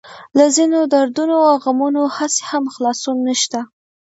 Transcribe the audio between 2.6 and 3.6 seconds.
خلاصون نشته.